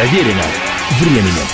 [0.00, 0.44] Проверено
[0.98, 1.46] временем.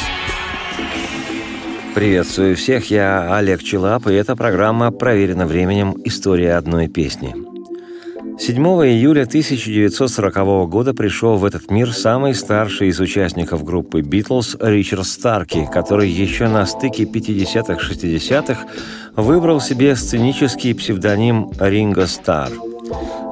[1.96, 5.96] Приветствую всех, я Олег Челап, и эта программа «Проверено временем.
[6.04, 7.34] История одной песни».
[8.38, 15.06] 7 июля 1940 года пришел в этот мир самый старший из участников группы «Битлз» Ричард
[15.06, 18.64] Старки, который еще на стыке 50-х-60-х
[19.16, 22.50] выбрал себе сценический псевдоним Ринго Стар–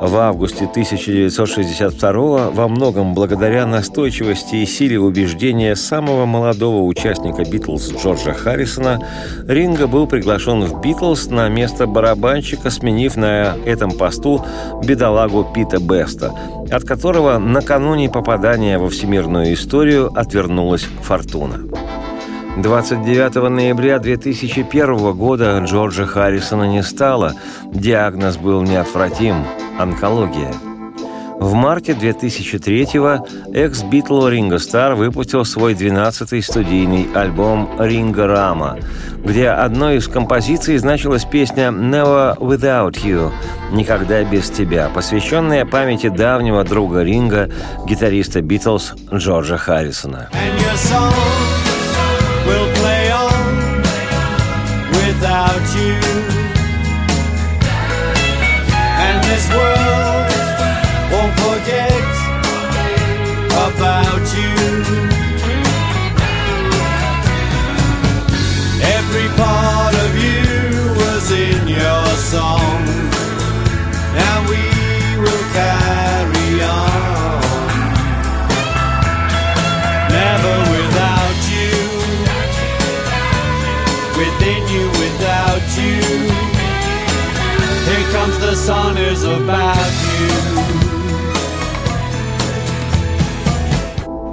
[0.00, 8.32] в августе 1962 во многом благодаря настойчивости и силе убеждения самого молодого участника «Битлз» Джорджа
[8.32, 9.00] Харрисона,
[9.46, 14.44] Ринго был приглашен в «Битлз» на место барабанщика, сменив на этом посту
[14.84, 16.32] бедолагу Пита Беста,
[16.70, 21.60] от которого накануне попадания во всемирную историю отвернулась фортуна.
[22.56, 27.32] 29 ноября 2001 года Джорджа Харрисона не стало.
[27.72, 29.44] Диагноз был неотвратим–
[29.78, 30.52] онкология.
[31.40, 38.78] В марте 2003-го экс-битл Ринго Стар выпустил свой 12-й студийный альбом «Ринго Рама»,
[39.24, 43.32] где одной из композиций значилась песня «Never Without You»–
[43.72, 47.50] «Никогда без тебя», посвященная памяти давнего друга Ринга,
[47.84, 50.30] гитариста Битлз Джорджа Харрисона.
[50.32, 51.63] And will play
[52.46, 52.73] will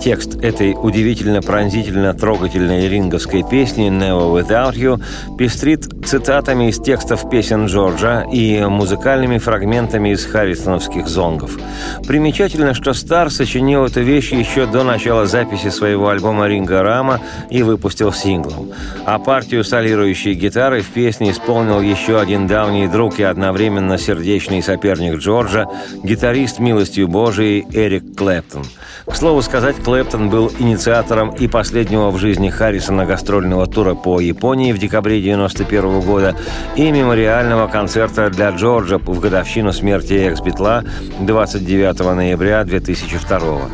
[0.01, 4.99] Текст этой удивительно пронзительно трогательной ринговской песни «Never Without You»
[5.37, 11.59] пестрит цитатами из текстов песен Джорджа и музыкальными фрагментами из харрисоновских зонгов.
[12.07, 17.61] Примечательно, что Стар сочинил эту вещь еще до начала записи своего альбома «Ринга Рама» и
[17.61, 18.71] выпустил синглом.
[19.05, 25.19] А партию солирующей гитары в песне исполнил еще один давний друг и одновременно сердечный соперник
[25.19, 25.67] Джорджа,
[26.03, 28.63] гитарист «Милостью Божией» Эрик Клэптон.
[29.05, 34.71] К слову сказать, Клэптон был инициатором и последнего в жизни Харрисона гастрольного тура по Японии
[34.71, 36.33] в декабре 1991 года
[36.77, 40.85] и мемориального концерта для Джорджа в годовщину смерти экс-битла
[41.19, 43.69] 29 ноября 2002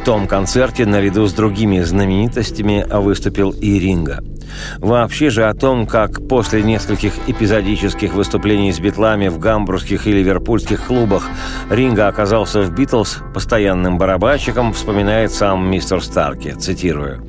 [0.00, 4.24] В том концерте наряду с другими знаменитостями выступил и Ринга–
[4.78, 10.86] Вообще же о том, как после нескольких эпизодических выступлений с битлами в гамбургских и ливерпульских
[10.86, 11.24] клубах
[11.70, 17.26] Ринга оказался в «Битлз» постоянным барабанщиком, вспоминает сам мистер Старки, цитирую.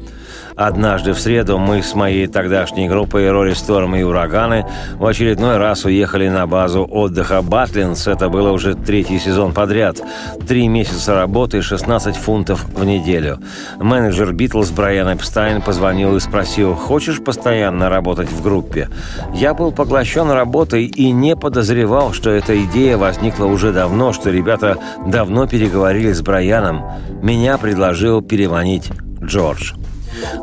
[0.55, 5.85] Однажды в среду мы с моей тогдашней группой «Рори Сторм» и «Ураганы» в очередной раз
[5.85, 8.07] уехали на базу отдыха «Батлинс».
[8.07, 10.01] Это было уже третий сезон подряд.
[10.47, 13.39] Три месяца работы, 16 фунтов в неделю.
[13.79, 18.89] Менеджер «Битлз» Брайан Эпстайн позвонил и спросил, «Хочешь постоянно работать в группе?»
[19.33, 24.77] Я был поглощен работой и не подозревал, что эта идея возникла уже давно, что ребята
[25.05, 26.83] давно переговорили с Брайаном.
[27.21, 28.89] Меня предложил переманить
[29.23, 29.73] Джордж.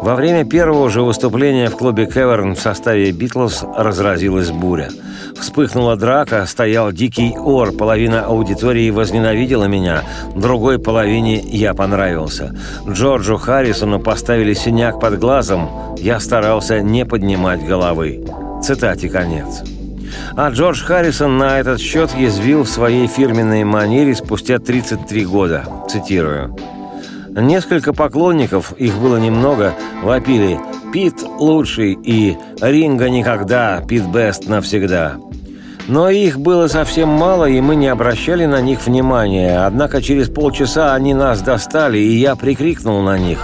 [0.01, 4.89] Во время первого же выступления в клубе «Кеверн» в составе «Битлз» разразилась буря.
[5.39, 10.03] Вспыхнула драка, стоял дикий ор, половина аудитории возненавидела меня,
[10.35, 12.55] другой половине я понравился.
[12.89, 15.69] Джорджу Харрисону поставили синяк под глазом,
[15.99, 18.25] я старался не поднимать головы.
[18.63, 19.63] Цитате конец.
[20.37, 25.65] А Джордж Харрисон на этот счет язвил в своей фирменной манере спустя 33 года.
[25.89, 26.57] Цитирую.
[27.41, 30.59] Несколько поклонников, их было немного, вопили
[30.93, 35.17] «Пит лучший» и «Ринга никогда, Пит Бест навсегда».
[35.87, 39.65] Но их было совсем мало, и мы не обращали на них внимания.
[39.65, 43.39] Однако через полчаса они нас достали, и я прикрикнул на них.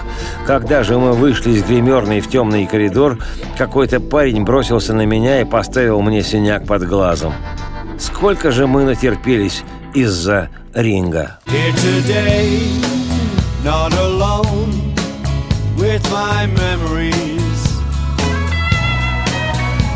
[0.46, 3.18] Когда же мы вышли из гримерной в темный коридор,
[3.56, 7.32] какой-то парень бросился на меня и поставил мне синяк под глазом.
[7.98, 9.62] Сколько же мы натерпелись
[9.94, 11.38] из-за ринга.
[11.46, 12.93] Here
[13.64, 14.94] not alone
[15.78, 17.62] with my memories.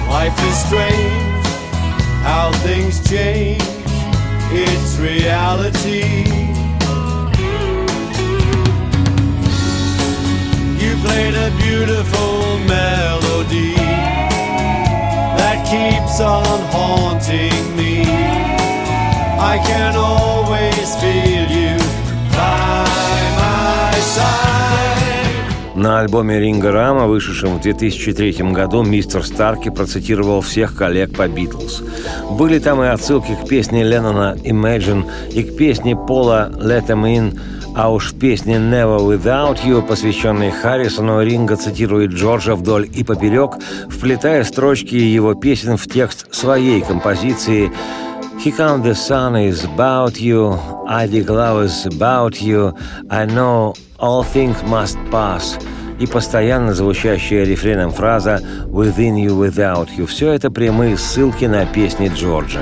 [0.08, 1.46] Life is strange,
[2.24, 3.62] how things change,
[4.50, 6.24] it's reality.
[10.82, 13.74] You played a beautiful melody
[15.36, 18.00] that keeps on haunting me.
[19.38, 21.67] I can always feel you
[25.78, 31.84] На альбоме Ринга Рама, вышедшем в 2003 году, мистер Старки процитировал всех коллег по «Битлз».
[32.32, 37.40] Были там и отсылки к песне Леннона «Imagine» и к песне Пола «Let Them In»,
[37.76, 43.52] а уж в песне «Never Without You», посвященной Харрисону, Ринга цитирует Джорджа вдоль и поперек,
[43.88, 47.70] вплетая строчки его песен в текст своей композиции
[48.44, 50.58] He come the sun is about you,
[50.88, 52.74] I declare is about you,
[53.08, 55.58] I know all things must pass
[55.98, 62.10] и постоянно звучащая рефреном фраза «Within you, without you»– все это прямые ссылки на песни
[62.14, 62.60] Джорджа.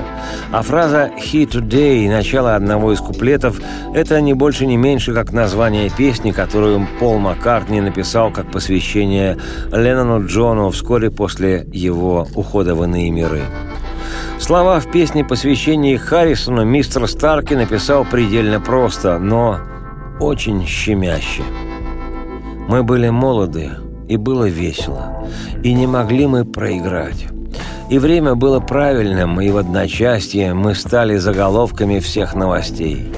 [0.53, 3.61] А фраза «He today»– начало одного из куплетов–
[3.95, 9.37] это не больше, не меньше, как название песни, которую Пол Маккартни написал как посвящение
[9.71, 13.43] Леннону Джону вскоре после его ухода в иные миры.
[14.39, 19.59] Слова в песне посвящении Харрисону мистер Старки написал предельно просто, но
[20.21, 21.43] очень щемяще.
[22.69, 23.71] Мы были молоды,
[24.09, 25.27] и было весело,
[25.63, 27.27] и не могли мы проиграть.
[27.91, 33.13] И время было правильным, и в одночасье мы стали заголовками всех новостей.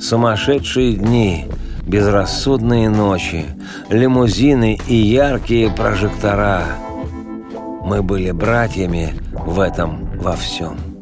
[0.00, 1.46] Сумасшедшие дни,
[1.86, 3.44] безрассудные ночи,
[3.90, 6.64] лимузины и яркие прожектора.
[7.82, 9.14] Мы были братьями
[9.46, 10.93] в этом во всем.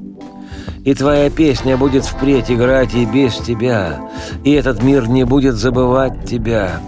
[0.85, 4.01] И твоя песня будет впредь играть и без тебя,
[4.45, 6.81] и этот мир не будет забывать тебя.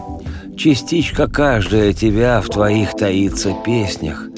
[0.56, 4.28] Частичка каждая тебя в твоих таится песнях.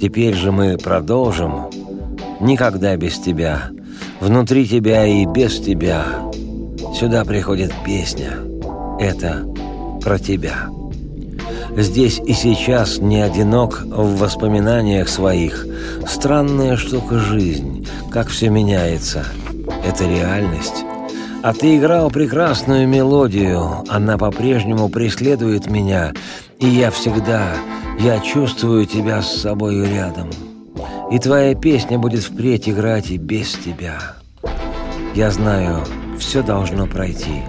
[0.00, 1.66] Теперь же мы продолжим.
[2.40, 3.70] Никогда без тебя.
[4.20, 6.04] Внутри тебя и без тебя.
[6.94, 8.38] Сюда приходит песня.
[8.98, 9.46] Это
[10.02, 10.77] про тебя.
[11.78, 15.64] Здесь и сейчас не одинок в воспоминаниях своих.
[16.08, 19.24] Странная штука жизнь, как все меняется.
[19.84, 20.84] Это реальность.
[21.44, 26.12] А ты играл прекрасную мелодию, она по-прежнему преследует меня,
[26.58, 27.44] и я всегда,
[28.00, 30.30] я чувствую тебя с собою рядом.
[31.12, 34.16] И твоя песня будет впредь играть и без тебя.
[35.14, 35.84] Я знаю,
[36.18, 37.44] все должно пройти,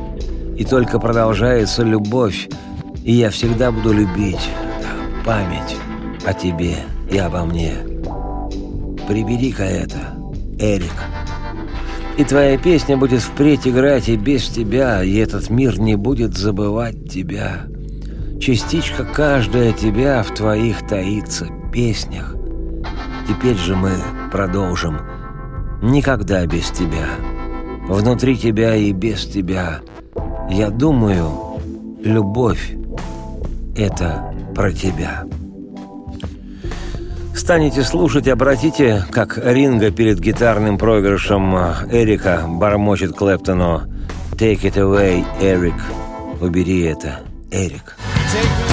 [0.56, 2.48] и только продолжается любовь,
[3.09, 4.51] и я всегда буду любить
[5.25, 5.77] память
[6.27, 6.75] о тебе
[7.09, 7.73] и обо мне.
[9.07, 10.13] Прибери-ка это,
[10.59, 10.94] Эрик.
[12.19, 17.09] И твоя песня будет впредь играть и без тебя, и этот мир не будет забывать
[17.09, 17.63] тебя.
[18.39, 22.35] Частичка каждая тебя в твоих таится песнях.
[23.27, 23.94] Теперь же мы
[24.31, 25.00] продолжим.
[25.81, 27.07] Никогда без тебя.
[27.88, 29.79] Внутри тебя и без тебя.
[30.47, 31.59] Я думаю,
[32.03, 32.75] любовь—
[33.80, 35.24] это про тебя.
[37.36, 41.56] Станете слушать, обратите, как Ринга перед гитарным проигрышем
[41.90, 43.84] Эрика бормочет Клэптону
[44.34, 45.81] «Take it away, Эрик».
[46.42, 47.22] «Убери это,
[47.52, 47.96] Эрик».
[48.31, 48.69] Take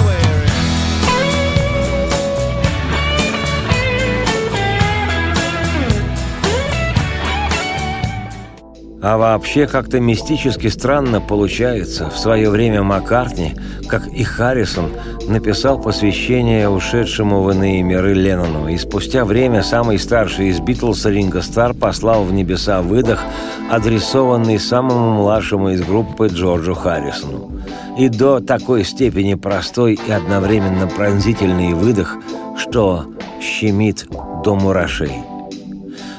[9.08, 12.11] А вообще как-то мистически странно получается.
[12.11, 13.55] В свое время Маккартни,
[13.88, 14.91] как и Харрисон,
[15.29, 18.67] написал посвящение ушедшему в иные миры Леннону.
[18.67, 23.23] И спустя время самый старший из Битлз Ринго Стар послал в небеса выдох,
[23.70, 27.53] адресованный самому младшему из группы Джорджу Харрисону.
[27.96, 32.17] И до такой степени простой и одновременно пронзительный выдох,
[32.58, 33.06] что
[33.41, 34.08] щемит
[34.43, 35.35] до мурашей.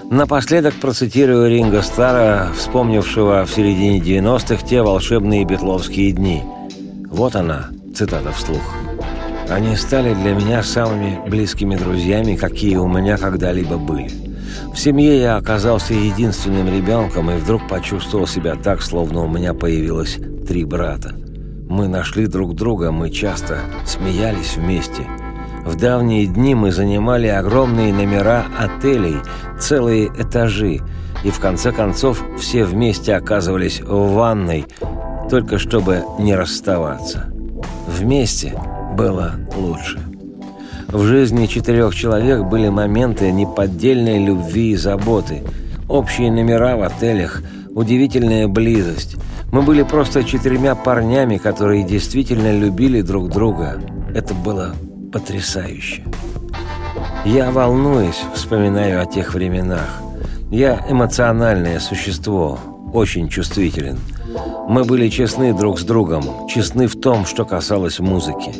[0.09, 6.43] Напоследок процитирую Ринга Стара, вспомнившего в середине 90-х те волшебные битловские дни.
[7.09, 8.61] Вот она, цитата вслух.
[9.49, 14.09] «Они стали для меня самыми близкими друзьями, какие у меня когда-либо были.
[14.73, 20.19] В семье я оказался единственным ребенком и вдруг почувствовал себя так, словно у меня появилось
[20.47, 21.15] три брата.
[21.69, 25.05] Мы нашли друг друга, мы часто смеялись вместе–
[25.67, 29.17] в давние дни мы занимали огромные номера отелей,
[29.59, 30.79] целые этажи,
[31.25, 34.65] и в конце концов все вместе оказывались в ванной,
[35.29, 37.31] только чтобы не расставаться.
[37.85, 38.57] Вместе
[38.95, 39.99] было лучше.
[40.87, 45.43] В жизни четырех человек были моменты неподдельной любви и заботы,
[45.89, 47.41] общие номера в отелях,
[47.75, 49.17] удивительная близость.
[49.51, 53.81] Мы были просто четырьмя парнями, которые действительно любили друг друга.
[54.15, 54.73] Это было
[55.17, 56.03] потрясающе.
[57.25, 60.01] Я волнуюсь, вспоминаю о тех временах.
[60.51, 62.59] Я эмоциональное существо,
[62.93, 63.97] очень чувствителен.
[64.69, 68.51] Мы были честны друг с другом, честны в том, что касалось музыки.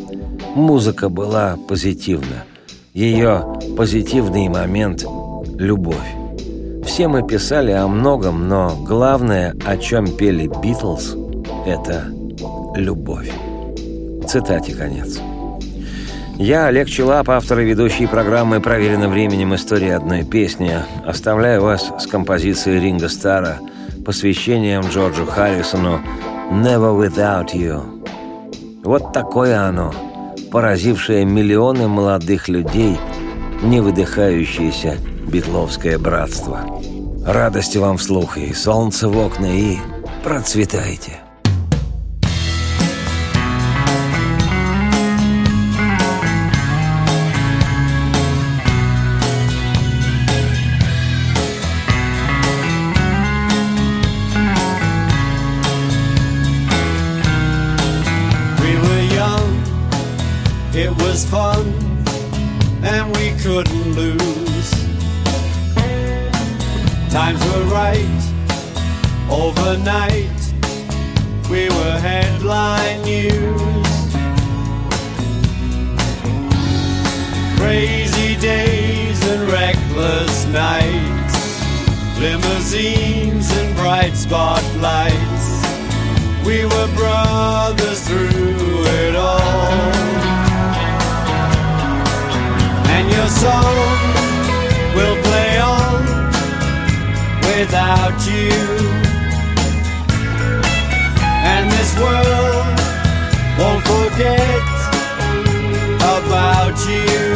[0.56, 2.44] Музыка была позитивна.
[2.94, 3.46] Ее
[3.78, 5.06] позитивный момент–
[5.60, 6.12] любовь.
[6.86, 11.16] Все мы писали о многом, но главное, о чем пели «Битлз»–
[11.68, 12.06] это
[12.76, 13.32] любовь.
[14.28, 15.20] Цитате конец.
[16.40, 19.56] Я, Олег Челап, автор и ведущий программы «Проверено временем.
[19.56, 20.72] История одной песни»,
[21.04, 23.58] оставляю вас с композицией Ринга Стара,
[24.06, 26.00] посвящением Джорджу Харрисону
[26.52, 28.84] «Never Without You».
[28.84, 29.92] Вот такое оно,
[30.52, 33.00] поразившее миллионы молодых людей,
[33.64, 36.60] не выдыхающееся битловское братство.
[37.26, 39.78] Радости вам вслух и солнце в окна, и
[40.24, 41.27] процветайте!
[63.64, 64.72] couldn't lose.
[67.10, 68.22] Times were right
[69.32, 70.40] overnight.
[71.50, 73.94] We were headline news.
[77.58, 81.36] Crazy days and reckless nights,
[82.20, 85.48] limousines and bright spotlights.
[86.46, 90.17] We were brothers through it all
[92.98, 93.76] and your song
[94.96, 96.02] will play on
[97.48, 98.52] without you.
[101.54, 102.78] And this world
[103.60, 104.66] won't forget
[106.16, 107.27] about you.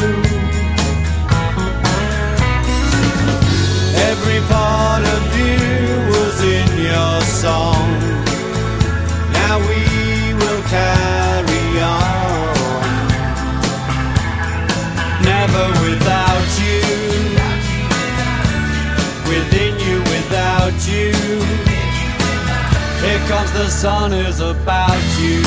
[23.81, 25.41] Sun is about you.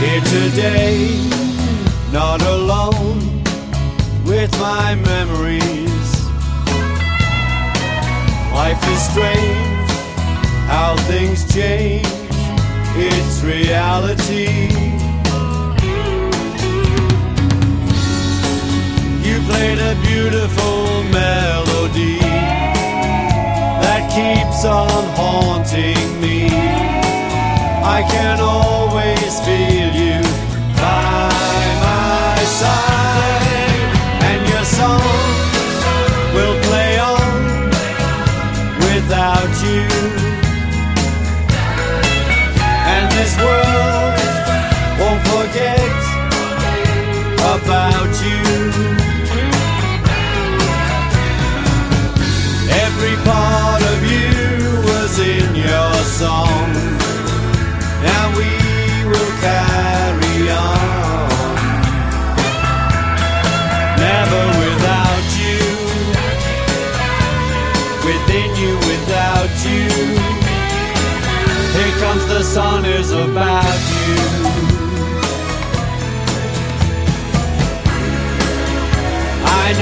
[0.00, 1.30] Here today,
[2.12, 3.20] not alone
[4.24, 6.10] with my memories.
[8.52, 9.90] Life is strange,
[10.66, 12.08] how things change,
[12.96, 14.83] it's reality.
[20.24, 20.73] Beautiful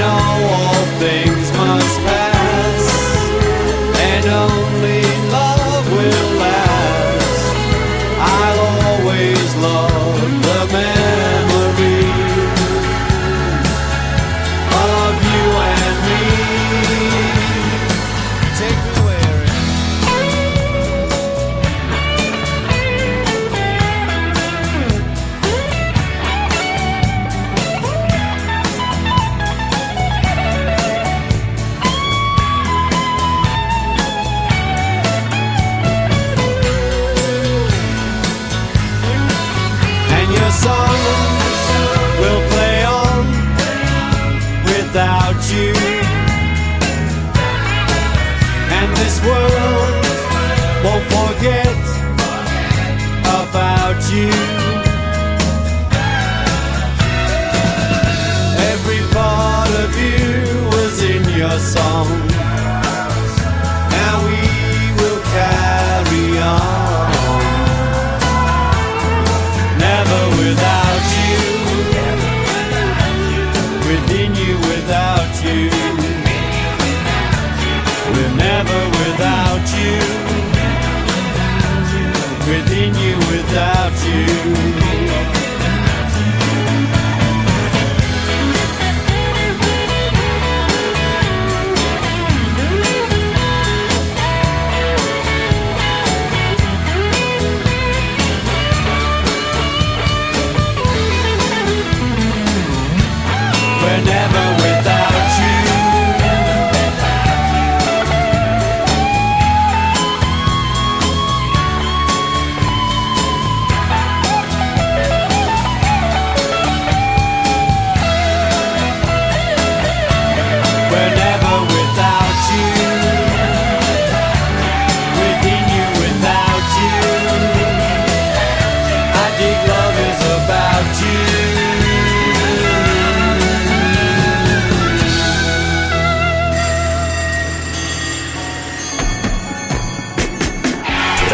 [0.03, 0.72] know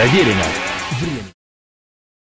[0.10, 0.69] Проверено